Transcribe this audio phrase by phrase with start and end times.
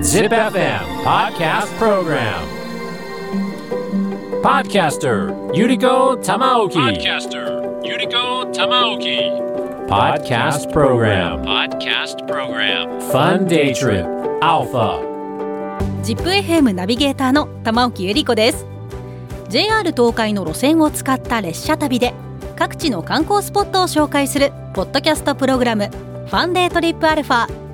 [0.00, 2.40] Zip FM Podcast Program
[4.40, 9.20] Podcaster Yuriko Tamaoki Podcaster Yuriko Tamaoki.
[9.86, 12.88] Podcast Program Podcast Program.
[13.12, 14.06] Fun Day Trip
[14.40, 14.98] Alpha
[16.02, 18.64] ZIPFM ナビゲーターの玉置ゆり子です
[19.50, 22.14] JR 東海の路線を使った列車旅で
[22.56, 27.65] 各地の観光スポットを紹介するポッドキャストプログラムファンデートリップアルファ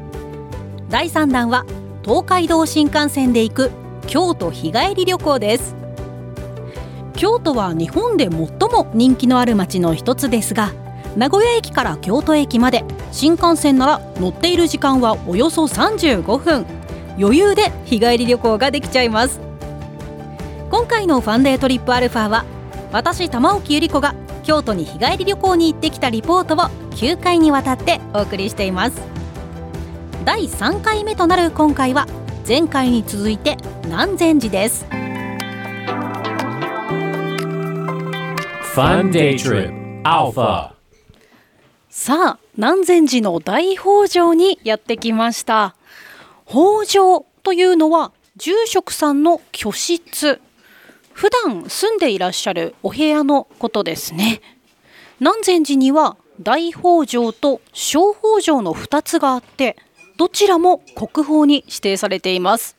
[0.93, 1.65] 第3弾は
[2.05, 3.71] 東海道新幹線で行く
[4.07, 5.75] 京都日帰り旅行です。
[7.15, 10.71] 京都は日本で最も人気のある街の一つですが
[11.17, 16.67] 名古屋駅から京都駅まで新幹線なら乗っている時間はおよそ35分。
[17.19, 19.41] 余裕で日帰り旅行ができちゃいます。
[20.71, 22.45] 今回のファンデートリップアルファは
[22.93, 26.59] 私玉置ゆり子が京都に日帰り旅行に行ってきたリポートを
[26.97, 29.22] 9回にわたってお送りしています。
[30.25, 32.07] 第3回目となる今回は
[32.47, 33.57] 前回に続いて
[33.87, 34.87] 南禅寺です。
[38.73, 40.03] Fun Day Trip.
[40.05, 40.75] Alpha.
[41.91, 45.75] さあ南禅寺の大北条にやってきました。
[46.47, 50.41] 北条というのは住職さんの居室。
[51.13, 54.41] 普段住んでいらっしゃるお部屋のことですね。
[55.19, 59.77] 南禅寺には大北条と小北条の2つがあって
[60.23, 62.77] どちらも国宝に指定されています。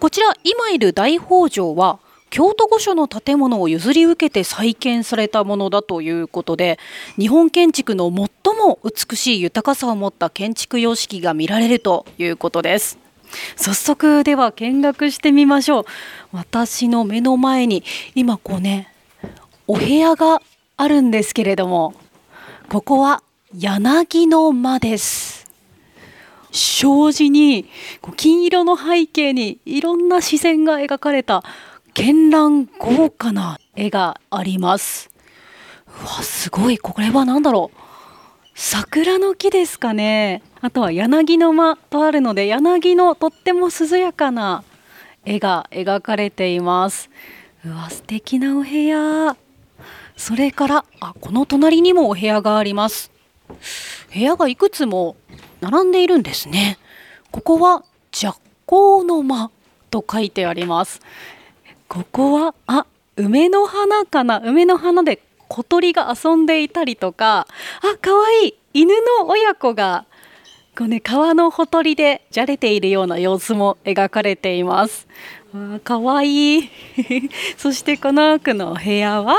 [0.00, 1.98] こちら今いる大北条は
[2.30, 6.78] 京都御所の建物を譲り受けて再建されたものだということで
[7.18, 12.98] 日本建築の最も美しい豊かさを持った建築様式が見られるということです。
[13.56, 15.84] 早速では見学してみましょう。
[16.32, 18.90] 私の目の前に今こうね
[19.66, 20.40] お部屋が
[20.78, 21.92] あるんですけれども
[22.70, 23.22] ここは
[23.54, 25.27] 柳の間です。
[26.52, 27.68] 障子に
[28.00, 31.42] こう金色の背景にいろんな視線が描かれた
[31.94, 35.10] 絢爛豪華な絵があります。
[36.00, 36.78] うわすごい。
[36.78, 37.78] これは何だろう。
[38.54, 40.42] 桜の木ですかね。
[40.60, 44.64] あとは柳の間とあるので柳のとっても涼やかな
[45.24, 47.10] 絵が描かれています。
[47.64, 49.36] うわ素敵なお部屋。
[50.16, 53.10] それからあこの隣にもお部屋があります。
[54.12, 55.16] 部屋がいくつも
[55.60, 56.78] 並んでいるんですね。
[57.30, 59.50] ここは若光の間
[59.90, 61.00] と書いてあります。
[61.88, 62.86] ここはあ
[63.16, 64.40] 梅の花かな。
[64.44, 67.46] 梅の花で小鳥が遊んでいたりとか。
[67.82, 68.54] あ可愛い。
[68.74, 70.04] 犬の親子が
[70.76, 75.08] こうね川のほとりでじゃれているような様子も描かれています。
[75.52, 76.70] わ可愛い。
[77.58, 79.36] そしてこの奥のお部屋は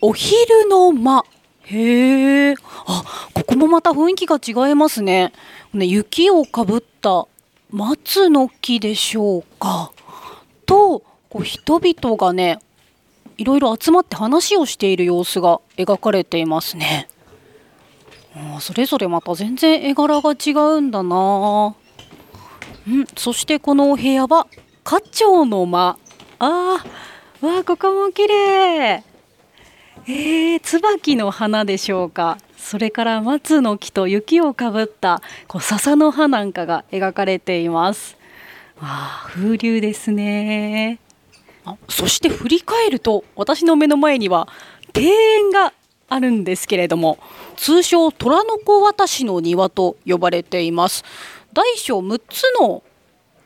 [0.00, 1.24] お昼の間。
[1.70, 2.54] へえ
[2.86, 5.32] あここもまた雰囲気が違いますね
[5.72, 7.26] ね雪をかぶった
[7.70, 9.92] 松の木でしょうか
[10.64, 12.58] とこう人々がね
[13.36, 17.08] いろいろ集まって話をしている様子が描かれていますね。
[18.60, 21.74] それぞれまた全然絵柄が違うんだな。
[22.86, 24.46] うん、そしてこのお部屋は
[24.84, 25.98] 花鳥の間。
[26.40, 29.04] あー、わあここも綺麗。
[30.10, 32.38] えー、椿の花でしょうか。
[32.56, 38.16] それから松の木と雪をかぶったこう笹の葉なんかが描かれています。
[38.80, 40.98] あ風流ですね。
[41.90, 44.48] そして振り返ると私の目の前には
[44.96, 45.74] 庭園が
[46.08, 47.18] あるんですけれども
[47.56, 51.04] 通称虎の子渡しの庭と呼ばれています
[51.52, 52.82] 大小6つの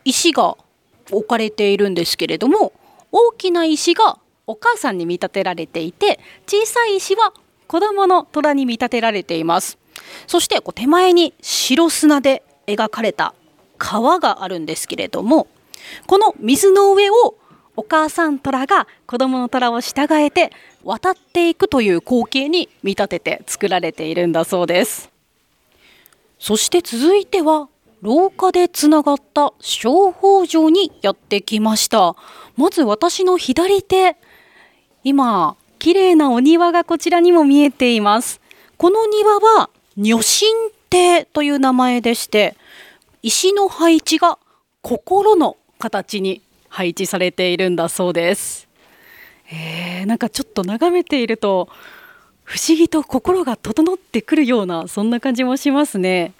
[0.05, 0.55] 石が
[1.11, 2.71] 置かれているんですけれども
[3.11, 7.33] 大きな石がお母さんに見立てられていて小さい石は
[7.67, 9.77] 子供の虎に見立てられています。
[10.27, 13.33] そしてこう手前に白砂で描かれた
[13.77, 15.47] 川があるんですけれども
[16.07, 17.35] この水の上を
[17.75, 20.51] お母さん虎が子供の虎を従えて
[20.83, 25.09] 渡っていくという光景に見立てて作られているんだそうです。
[26.37, 27.69] そして続いては
[28.01, 32.15] 廊下でつながった小北城にやってきました。
[32.57, 34.17] まず私の左手
[35.03, 38.39] 今綺麗なお庭がこちらにも見えています
[38.77, 40.49] この庭は女神
[40.89, 42.55] 亭という名前でして
[43.21, 44.37] 石の配置が
[44.81, 48.67] 心の形に配置されているんだそうです。
[49.51, 51.69] えー、なんかちょっと眺めていると
[52.43, 56.33] 不思議と心が整ってくるようなそんな感じもしますね。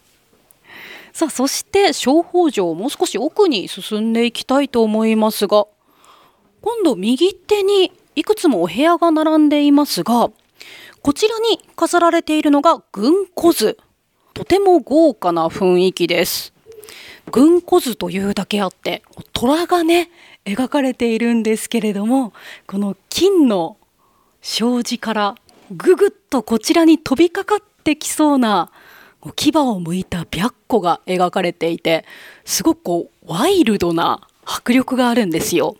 [1.13, 5.67] さあそして小北城もう少し奥に進んでいきたいと思いますが
[6.61, 10.29] 今度右手にいくつもお部屋が並んでいますが
[11.01, 13.77] こちらに飾られているのが軍小図
[14.33, 16.53] とても豪華な雰囲気です
[17.31, 20.09] 軍小図というだけあって虎がね
[20.45, 22.33] 描かれているんですけれども
[22.67, 23.77] この金の
[24.41, 25.35] 障子から
[25.71, 28.71] ぐぐっとこちらに飛びかかってきそうな
[29.35, 32.05] 牙を向いた白虎が描かれていて
[32.43, 35.77] すごくこうワイルドな迫力があるんですよ。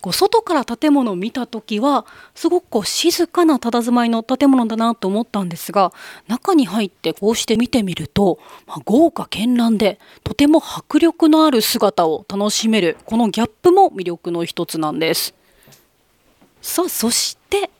[0.00, 5.92] こう外から建物を見た時はすごくこう静かな佇まいの建物だなと思ったんですが
[6.28, 15.34] 中に入ってこうして見てみると、まあ、豪華絢爛でとても迫力のある姿を楽しめるこのギャップも魅力の一つなんです。
[16.60, 17.70] さあそして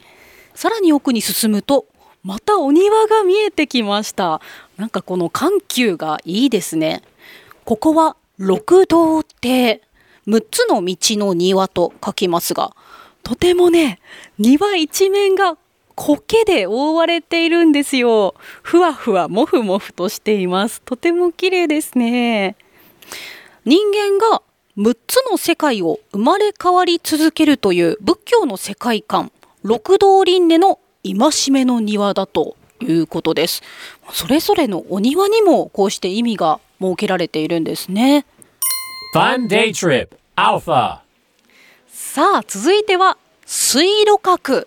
[0.54, 1.86] さらに奥に進むと
[2.22, 4.40] またお庭が見えてきました。
[4.78, 7.02] なんかこの緩急がいいですね。
[7.64, 9.82] ここは六道亭。
[10.26, 12.74] 6つの道の庭と書きますが
[13.22, 14.00] とてもね
[14.38, 15.56] 庭一面が
[15.96, 18.34] 苔で覆われているんですよ。
[18.62, 20.82] ふわふわもふもふとしています。
[20.82, 22.56] とても綺麗ですね。
[23.64, 24.42] 人間が
[24.76, 29.30] 6つの世界を生まれ変わり続けるという仏教の世界観
[29.62, 33.62] 六道輪廻の戒めの庭だということです。
[34.12, 38.26] それぞれのお庭にもこうして意味が設けられているんですね。
[39.14, 40.08] Fun Day Trip.
[40.34, 40.98] Alpha.
[41.86, 43.16] さあ続いては
[43.46, 44.66] 水路閣。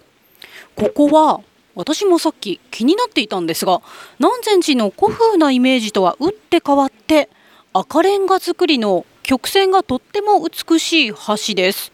[0.78, 1.42] ここは
[1.76, 3.82] 私もさっき気になっていたんですが
[4.20, 7.28] 南禅寺の古風なイメージとは打って変わって
[7.74, 11.92] 赤レンガ造りの曲線がとっても美しい橋です。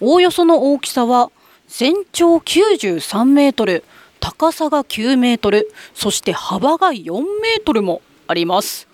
[0.00, 1.32] おおよその大きさは
[1.66, 3.82] 全長93メートル
[4.20, 8.87] 高さが9メートルそして幅が4メートルもあります。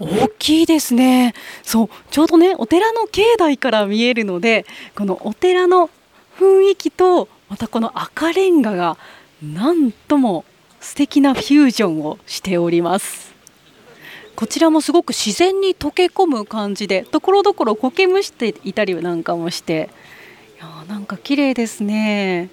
[0.00, 1.34] 大きいですね。
[1.62, 4.64] そうちょうどねお寺の境内から見えるので
[4.96, 5.90] このお寺の
[6.38, 8.96] 雰囲気とまたこの赤レンガが
[9.42, 10.44] なんとも
[10.80, 13.30] 素敵なフュージョンをしております。
[14.36, 19.90] こちらもすごく自然に溶け込む感じでところどころ苔むしていたりなんかもして
[20.56, 22.48] いやなんか綺麗ですね。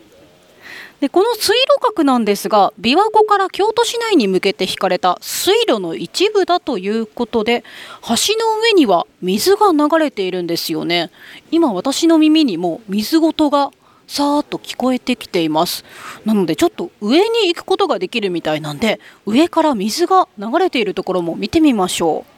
[0.99, 7.63] でこの水路閣なんですが琵琶湖から京都市内に向けて引かれた水路の一部だということで
[8.01, 11.11] 橋の上には水が流れているんですよね。
[11.51, 13.71] 今私の耳にも水ごとが
[14.07, 15.83] さーっと聞こえてきています。
[16.25, 22.36] なのでちょっと上に行くことができるみたいなんで上から水が流れているところも見てみましょう。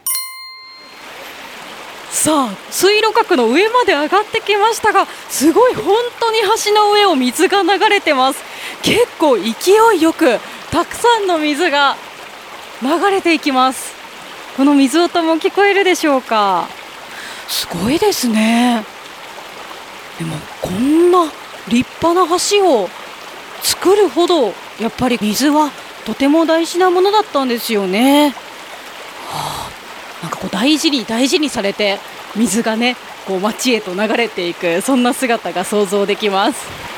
[2.11, 8.43] さあ水路閣の上まで上がってきましたがすごい本当に橋の上を水が流れてます。
[8.81, 10.39] 結構勢いよく
[10.71, 11.95] たくさんの水が
[12.81, 13.93] 流れていきます。
[14.57, 16.67] この水音も聞こえるでしょうか？
[17.47, 18.83] すごいですね。
[20.17, 21.31] でもこんな
[21.67, 22.89] 立派な橋を
[23.61, 25.71] 作るほどやっぱり水は
[26.05, 28.33] とても大事なものだったんですよね、
[30.21, 31.97] なんかこう大事に大事にされて
[32.35, 32.95] 水がね
[33.25, 36.89] こう町へと流れていくそんな姿が想像できます。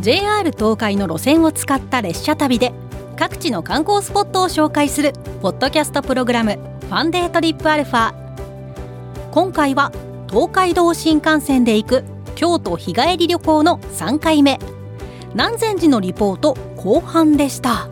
[0.00, 2.74] JR 東海の路線を使った列車旅で
[3.16, 8.12] 各地の観光スポットを紹介するポッドキャストプログラムファンデートリップアルファ。
[9.32, 9.90] 今回は
[10.28, 14.58] 東海道新幹線で行く京都日帰り旅行の3回目。
[15.30, 17.88] 南禅寺のリポート後半でした。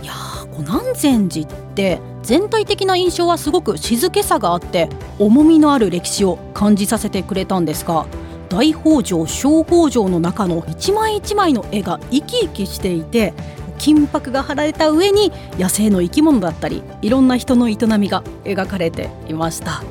[0.00, 4.88] いやーこ南禅寺って全体的な印象はすごく静けさがあって
[5.18, 8.06] 重みのある歴史を感じさせてくれたんですが
[8.48, 13.32] 大北条小北条の中の一枚一枚の絵が生き生きしていて
[13.80, 19.82] 金箔が貼られた上に野生の生き物だったりいろんな人の営みが描かれていました。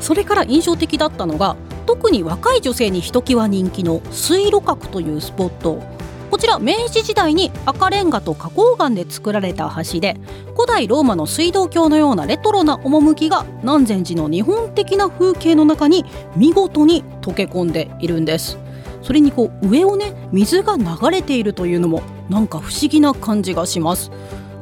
[0.00, 5.82] それから印象的だったのが特に若い女性にひときわ人気の水路閣というスポット。
[6.30, 10.16] こちら明治時代に赤レンガと花崗岩で作られた橋で
[10.54, 18.58] 古代ローマの水道橋のようなレトロな趣が南禅寺の日本的な風景の中に見事に溶け込んでいるんです。
[19.02, 24.10] それにこう上をね水が流れているというのもなんか不思議な感じがします。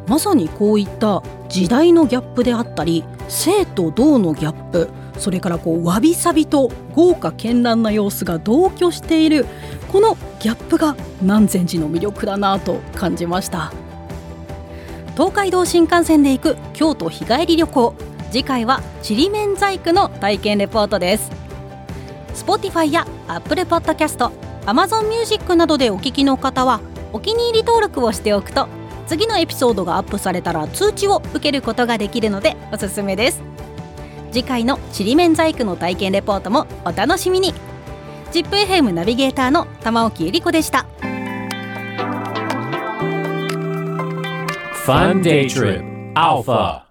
[0.06, 9.46] まさにこういった時代のギャップであったり生と動のギャップそれからこうわびさびと豪華絢爛な様子が同居している
[9.90, 13.72] このギャップが南禅寺の魅力だなと感じました。
[15.14, 17.94] 東海道新幹線で行く京都日帰り旅行。
[18.30, 21.30] 次回はちりめん細工の体験レポートです。
[22.34, 24.28] Spotify や Apple Podcast
[24.66, 26.80] Amazon Music などでお聞きの方は
[27.14, 28.68] お気に入り登録をしておくと
[29.06, 33.42] 次のエピソードがアップされたら通知を受けることができるのでおすすめです。
[34.32, 37.54] 次回のちりめん細工の体験レポートもお楽しみに。
[38.32, 40.86] ZIPFM ナビゲーターの玉置ゆり子でした。
[44.84, 46.12] Fun Day Trip.
[46.14, 46.83] Alpha.